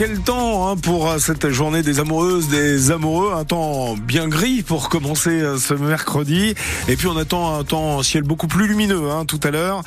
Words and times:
quel 0.00 0.18
temps 0.20 0.66
hein, 0.66 0.76
pour 0.78 1.12
cette 1.18 1.50
journée 1.50 1.82
des 1.82 2.00
amoureuses, 2.00 2.48
des 2.48 2.90
amoureux, 2.90 3.34
un 3.36 3.44
temps 3.44 3.96
bien 3.96 4.28
gris 4.28 4.62
pour 4.62 4.88
commencer 4.88 5.42
ce 5.58 5.74
mercredi. 5.74 6.54
Et 6.88 6.96
puis 6.96 7.06
on 7.06 7.18
attend 7.18 7.58
un 7.58 7.64
temps 7.64 8.02
ciel 8.02 8.22
beaucoup 8.22 8.46
plus 8.46 8.66
lumineux 8.66 9.10
hein, 9.10 9.26
tout 9.26 9.40
à 9.44 9.50
l'heure. 9.50 9.82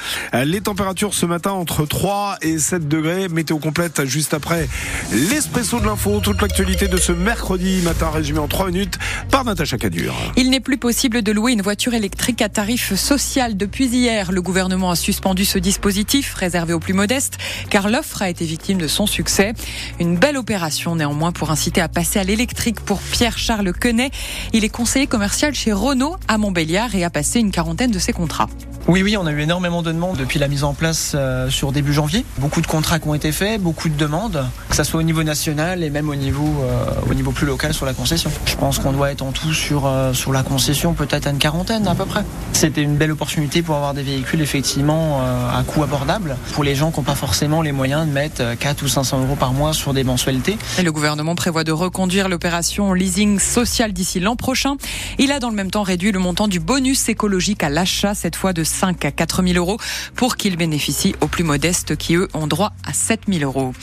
Les 0.45 0.61
températures 0.61 1.15
ce 1.15 1.25
matin 1.25 1.49
entre 1.49 1.87
3 1.87 2.37
et 2.43 2.59
7 2.59 2.87
degrés. 2.87 3.27
Météo 3.27 3.57
complète 3.57 4.05
juste 4.05 4.35
après 4.35 4.69
l'espresso 5.11 5.79
de 5.79 5.87
l'info, 5.87 6.19
toute 6.21 6.43
l'actualité 6.43 6.87
de 6.87 6.97
ce 6.97 7.11
mercredi 7.11 7.81
matin 7.81 8.11
résumé 8.11 8.37
en 8.37 8.47
3 8.47 8.67
minutes 8.67 8.99
par 9.31 9.45
Natacha 9.45 9.79
Cadur. 9.79 10.13
Il 10.37 10.51
n'est 10.51 10.59
plus 10.59 10.77
possible 10.77 11.23
de 11.23 11.31
louer 11.31 11.53
une 11.53 11.63
voiture 11.63 11.95
électrique 11.95 12.43
à 12.43 12.49
tarif 12.49 12.93
social. 12.93 13.57
Depuis 13.57 13.87
hier, 13.87 14.31
le 14.31 14.43
gouvernement 14.43 14.91
a 14.91 14.95
suspendu 14.95 15.43
ce 15.43 15.57
dispositif 15.57 16.35
réservé 16.35 16.73
aux 16.73 16.79
plus 16.79 16.93
modestes 16.93 17.39
car 17.71 17.89
l'offre 17.89 18.21
a 18.21 18.29
été 18.29 18.45
victime 18.45 18.77
de 18.77 18.87
son 18.87 19.07
succès. 19.07 19.55
Belle 20.03 20.37
opération 20.37 20.95
néanmoins 20.95 21.31
pour 21.31 21.51
inciter 21.51 21.81
à 21.81 21.87
passer 21.87 22.19
à 22.19 22.23
l'électrique 22.23 22.79
pour 22.79 22.99
Pierre-Charles 23.01 23.73
Quenet. 23.73 24.11
Il 24.53 24.63
est 24.63 24.69
conseiller 24.69 25.07
commercial 25.07 25.53
chez 25.53 25.71
Renault 25.71 26.17
à 26.27 26.37
Montbéliard 26.37 26.93
et 26.95 27.03
a 27.03 27.09
passé 27.09 27.39
une 27.39 27.51
quarantaine 27.51 27.91
de 27.91 27.99
ses 27.99 28.13
contrats. 28.13 28.49
Oui, 28.85 29.01
oui, 29.01 29.15
on 29.15 29.25
a 29.25 29.31
eu 29.31 29.39
énormément 29.39 29.81
de 29.81 29.93
demandes 29.93 30.17
depuis 30.17 30.39
la 30.39 30.49
mise 30.49 30.65
en 30.65 30.73
place 30.73 31.13
euh, 31.15 31.49
sur 31.49 31.71
début 31.71 31.93
janvier. 31.93 32.25
Beaucoup 32.39 32.59
de 32.59 32.67
contrats 32.67 32.99
qui 32.99 33.07
ont 33.07 33.13
été 33.13 33.31
faits, 33.31 33.61
beaucoup 33.61 33.87
de 33.87 33.95
demandes, 33.95 34.45
que 34.67 34.75
ce 34.75 34.83
soit 34.83 34.99
au 34.99 35.03
niveau 35.03 35.23
national 35.23 35.83
et 35.83 35.89
même 35.89 36.09
au 36.09 36.15
niveau, 36.15 36.49
euh, 36.63 36.85
au 37.09 37.13
niveau 37.13 37.31
plus 37.31 37.47
local 37.47 37.73
sur 37.73 37.85
la 37.85 37.93
concession. 37.93 38.29
Je 38.45 38.57
pense 38.57 38.79
qu'on 38.79 38.91
doit 38.91 39.09
être 39.09 39.21
en 39.21 39.31
tout 39.31 39.53
sur, 39.53 39.85
euh, 39.85 40.11
sur 40.11 40.33
la 40.33 40.43
concession 40.43 40.93
peut-être 40.93 41.27
à 41.27 41.29
une 41.29 41.37
quarantaine 41.37 41.87
à 41.87 41.95
peu 41.95 42.03
près. 42.03 42.25
C'était 42.51 42.81
une 42.81 42.97
belle 42.97 43.11
opportunité 43.11 43.61
pour 43.61 43.77
avoir 43.77 43.93
des 43.93 44.03
véhicules 44.03 44.41
effectivement 44.41 45.21
à 45.21 45.63
coût 45.63 45.83
abordable 45.83 46.35
pour 46.51 46.63
les 46.63 46.75
gens 46.75 46.91
qui 46.91 46.99
n'ont 46.99 47.03
pas 47.03 47.15
forcément 47.15 47.61
les 47.61 47.71
moyens 47.71 48.05
de 48.05 48.11
mettre 48.11 48.57
4 48.57 48.83
ou 48.83 48.87
500 48.87 49.21
euros 49.21 49.35
par 49.35 49.53
mois 49.53 49.73
sur 49.73 49.93
des 49.93 50.03
mensualités. 50.03 50.57
Le 50.83 50.91
gouvernement 50.91 51.35
prévoit 51.35 51.63
de 51.63 51.71
reconduire 51.71 52.29
l'opération 52.29 52.93
leasing 52.93 53.39
social 53.39 53.93
d'ici 53.93 54.19
l'an 54.19 54.35
prochain. 54.35 54.75
Il 55.19 55.31
a 55.31 55.39
dans 55.39 55.49
le 55.49 55.55
même 55.55 55.71
temps 55.71 55.83
réduit 55.83 56.11
le 56.11 56.19
montant 56.19 56.47
du 56.47 56.59
bonus 56.59 57.09
écologique 57.09 57.63
à 57.63 57.69
l'achat, 57.69 58.13
cette 58.13 58.35
fois 58.35 58.53
de 58.53 58.63
5 58.73 59.05
à 59.05 59.11
4 59.11 59.43
000 59.43 59.57
euros 59.57 59.77
pour 60.15 60.35
qu'ils 60.35 60.57
bénéficient 60.57 61.15
aux 61.21 61.27
plus 61.27 61.43
modestes 61.43 61.95
qui, 61.95 62.15
eux, 62.15 62.27
ont 62.33 62.47
droit 62.47 62.73
à 62.85 62.93
7 62.93 63.21
000 63.27 63.43
euros. 63.43 63.73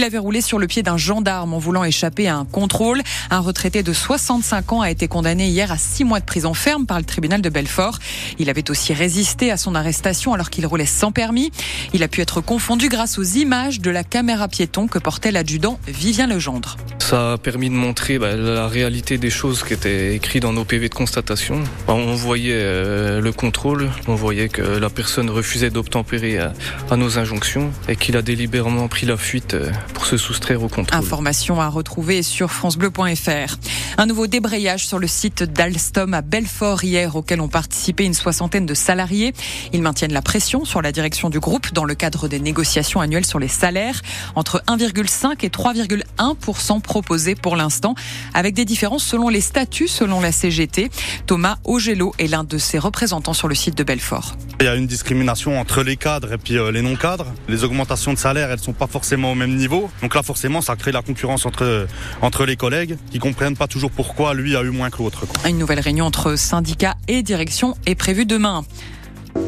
Il 0.00 0.04
avait 0.04 0.16
roulé 0.16 0.40
sur 0.40 0.58
le 0.58 0.66
pied 0.66 0.82
d'un 0.82 0.96
gendarme 0.96 1.52
en 1.52 1.58
voulant 1.58 1.84
échapper 1.84 2.26
à 2.26 2.34
un 2.34 2.46
contrôle. 2.46 3.02
Un 3.28 3.40
retraité 3.40 3.82
de 3.82 3.92
65 3.92 4.72
ans 4.72 4.80
a 4.80 4.90
été 4.90 5.08
condamné 5.08 5.48
hier 5.48 5.70
à 5.70 5.76
6 5.76 6.04
mois 6.04 6.20
de 6.20 6.24
prison 6.24 6.54
ferme 6.54 6.86
par 6.86 6.98
le 6.98 7.04
tribunal 7.04 7.42
de 7.42 7.50
Belfort. 7.50 7.98
Il 8.38 8.48
avait 8.48 8.70
aussi 8.70 8.94
résisté 8.94 9.50
à 9.50 9.58
son 9.58 9.74
arrestation 9.74 10.32
alors 10.32 10.48
qu'il 10.48 10.66
roulait 10.66 10.86
sans 10.86 11.12
permis. 11.12 11.52
Il 11.92 12.02
a 12.02 12.08
pu 12.08 12.22
être 12.22 12.40
confondu 12.40 12.88
grâce 12.88 13.18
aux 13.18 13.22
images 13.22 13.82
de 13.82 13.90
la 13.90 14.02
caméra 14.02 14.48
piéton 14.48 14.86
que 14.86 14.98
portait 14.98 15.32
l'adjudant 15.32 15.78
Vivien 15.86 16.26
Legendre. 16.26 16.78
Ça 16.98 17.32
a 17.32 17.38
permis 17.38 17.68
de 17.68 17.74
montrer 17.74 18.18
bah, 18.18 18.36
la 18.36 18.68
réalité 18.68 19.18
des 19.18 19.28
choses 19.28 19.64
qui 19.64 19.74
étaient 19.74 20.14
écrites 20.14 20.44
dans 20.44 20.54
nos 20.54 20.64
PV 20.64 20.88
de 20.88 20.94
constatation. 20.94 21.60
Bah, 21.86 21.92
on 21.92 22.14
voyait 22.14 22.54
euh, 22.54 23.20
le 23.20 23.32
contrôle, 23.32 23.90
on 24.08 24.14
voyait 24.14 24.48
que 24.48 24.62
la 24.62 24.88
personne 24.88 25.28
refusait 25.28 25.68
d'obtempérer 25.70 26.38
à, 26.38 26.96
nos 26.96 27.18
injonctions 27.18 27.70
et 27.88 27.96
qu'il 27.96 28.16
a 28.16 28.22
délibérément 28.22 28.88
pris 28.88 29.06
la 29.06 29.18
fuite 29.18 29.54
euh, 29.54 29.70
pour 29.92 30.06
se 30.06 30.16
soustraire 30.16 30.62
au 30.62 30.68
contrôle. 30.68 30.98
Information 30.98 31.60
à 31.60 31.68
retrouver 31.68 32.22
sur 32.22 32.50
francebleu.fr. 32.50 33.56
Un 33.98 34.06
nouveau 34.06 34.26
débrayage 34.26 34.86
sur 34.86 34.98
le 34.98 35.06
site 35.06 35.42
d'Alstom 35.42 36.14
à 36.14 36.22
Belfort 36.22 36.84
hier 36.84 37.16
auquel 37.16 37.40
ont 37.40 37.48
participé 37.48 38.04
une 38.04 38.14
soixantaine 38.14 38.66
de 38.66 38.74
salariés. 38.74 39.32
Ils 39.72 39.82
maintiennent 39.82 40.12
la 40.12 40.22
pression 40.22 40.64
sur 40.64 40.82
la 40.82 40.92
direction 40.92 41.30
du 41.30 41.40
groupe 41.40 41.72
dans 41.72 41.84
le 41.84 41.94
cadre 41.94 42.28
des 42.28 42.40
négociations 42.40 43.00
annuelles 43.00 43.26
sur 43.26 43.38
les 43.38 43.48
salaires 43.48 44.00
entre 44.34 44.62
1,5 44.66 45.44
et 45.44 45.48
3,1% 45.48 46.80
proposés 46.80 47.34
pour 47.34 47.56
l'instant 47.56 47.94
avec 48.34 48.54
des 48.54 48.64
différences 48.64 49.04
selon 49.04 49.28
les 49.28 49.40
statuts 49.40 49.88
selon 49.88 50.20
la 50.20 50.32
CGT. 50.32 50.90
Thomas 51.26 51.58
Augelot 51.64 52.14
est 52.18 52.26
l'un 52.26 52.44
de 52.44 52.58
ses 52.58 52.78
représentants 52.78 53.34
sur 53.34 53.48
le 53.48 53.54
site 53.54 53.76
de 53.76 53.84
Belfort. 53.84 54.36
Il 54.60 54.66
y 54.66 54.68
a 54.68 54.74
une 54.74 54.86
discrimination 54.86 55.58
entre 55.58 55.82
les 55.82 55.96
cadres 55.96 56.32
et 56.34 56.38
puis 56.38 56.58
euh, 56.58 56.70
les 56.70 56.82
non-cadres. 56.82 57.26
Les 57.48 57.64
augmentations 57.64 58.12
de 58.12 58.18
salaire, 58.18 58.50
elles 58.50 58.58
sont 58.58 58.72
pas 58.72 58.86
forcément 58.86 59.32
au 59.32 59.34
même 59.34 59.56
niveau. 59.56 59.79
Donc 60.02 60.14
là, 60.14 60.22
forcément, 60.22 60.60
ça 60.60 60.76
crée 60.76 60.92
la 60.92 61.02
concurrence 61.02 61.46
entre, 61.46 61.86
entre 62.22 62.44
les 62.44 62.56
collègues 62.56 62.96
qui 63.10 63.18
comprennent 63.18 63.56
pas 63.56 63.66
toujours 63.66 63.90
pourquoi 63.90 64.34
lui 64.34 64.56
a 64.56 64.62
eu 64.62 64.70
moins 64.70 64.90
que 64.90 64.98
l'autre. 64.98 65.24
Une 65.48 65.58
nouvelle 65.58 65.80
réunion 65.80 66.06
entre 66.06 66.36
syndicats 66.36 66.96
et 67.08 67.22
direction 67.22 67.74
est 67.86 67.94
prévue 67.94 68.26
demain. 68.26 68.64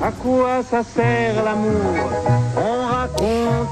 À 0.00 0.12
quoi 0.12 0.62
ça 0.62 0.82
sert 0.84 1.44
l'amour? 1.44 1.72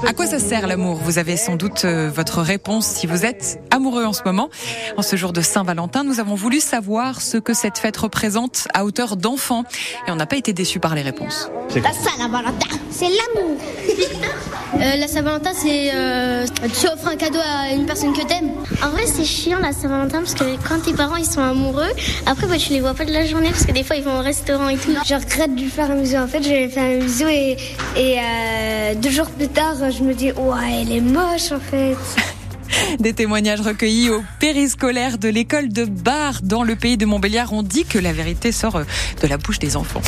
À 0.05 0.13
quoi 0.13 0.27
ça 0.27 0.39
sert 0.39 0.67
l'amour? 0.67 0.97
Vous 1.03 1.17
avez 1.17 1.37
sans 1.37 1.55
doute 1.55 1.85
euh, 1.85 2.09
votre 2.13 2.41
réponse 2.41 2.85
si 2.85 3.07
vous 3.07 3.25
êtes 3.25 3.59
amoureux 3.71 4.05
en 4.05 4.13
ce 4.13 4.21
moment. 4.25 4.49
En 4.97 5.01
ce 5.01 5.15
jour 5.15 5.31
de 5.31 5.41
Saint-Valentin, 5.41 6.03
nous 6.03 6.19
avons 6.19 6.35
voulu 6.35 6.59
savoir 6.59 7.21
ce 7.21 7.37
que 7.37 7.53
cette 7.53 7.77
fête 7.77 7.97
représente 7.97 8.67
à 8.73 8.83
hauteur 8.85 9.15
d'enfant 9.15 9.63
et 10.07 10.11
on 10.11 10.15
n'a 10.15 10.25
pas 10.25 10.37
été 10.37 10.51
déçus 10.53 10.79
par 10.79 10.95
les 10.95 11.01
réponses. 11.01 11.49
La 11.75 11.93
Saint-Valentin, 11.93 12.77
c'est 12.91 13.07
l'amour. 13.07 13.57
Euh, 14.73 14.95
la 14.95 15.07
Saint-Valentin, 15.07 15.51
c'est 15.53 15.91
euh, 15.93 16.47
tu 16.79 16.87
offres 16.87 17.07
un 17.07 17.17
cadeau 17.17 17.39
à 17.39 17.73
une 17.73 17.85
personne 17.85 18.13
que 18.13 18.25
t'aimes. 18.25 18.51
En 18.81 18.89
vrai, 18.89 19.05
c'est 19.05 19.25
chiant 19.25 19.59
la 19.59 19.73
Saint-Valentin 19.73 20.19
parce 20.19 20.33
que 20.33 20.45
quand 20.67 20.79
tes 20.79 20.93
parents 20.93 21.17
ils 21.17 21.25
sont 21.25 21.41
amoureux, 21.41 21.91
après 22.25 22.47
bah, 22.47 22.55
tu 22.57 22.71
les 22.71 22.79
vois 22.79 22.93
pas 22.93 23.03
de 23.03 23.11
la 23.11 23.25
journée 23.25 23.49
parce 23.49 23.65
que 23.65 23.73
des 23.73 23.83
fois 23.83 23.97
ils 23.97 24.03
vont 24.03 24.17
au 24.17 24.23
restaurant 24.23 24.69
et 24.69 24.77
tout. 24.77 24.93
Je 25.05 25.13
regrette 25.13 25.53
de 25.53 25.61
lui 25.61 25.69
faire 25.69 25.91
un 25.91 25.97
bisou. 25.97 26.15
En 26.15 26.27
fait, 26.27 26.41
j'avais 26.41 26.69
fait 26.69 26.79
un 26.79 26.99
bisou 26.99 27.27
et, 27.27 27.57
et 27.97 28.17
euh, 28.17 28.95
deux 28.95 29.11
jours 29.11 29.29
plus 29.29 29.49
tard, 29.49 29.75
je 29.91 30.03
me 30.03 30.13
dis 30.13 30.31
ouais, 30.31 30.81
elle 30.81 30.91
est 30.91 31.01
moche 31.01 31.51
en 31.51 31.59
fait. 31.59 31.97
Des 32.99 33.13
témoignages 33.13 33.61
recueillis 33.61 34.09
au 34.09 34.23
périscolaire 34.39 35.17
de 35.17 35.27
l'école 35.27 35.69
de 35.69 35.83
Bar 35.83 36.39
dans 36.41 36.63
le 36.63 36.77
pays 36.77 36.97
de 36.97 37.05
Montbéliard 37.05 37.51
ont 37.51 37.61
dit 37.61 37.83
que 37.83 37.99
la 37.99 38.13
vérité 38.13 38.53
sort 38.53 38.79
de 39.21 39.27
la 39.27 39.37
bouche 39.37 39.59
des 39.59 39.75
enfants. 39.75 40.01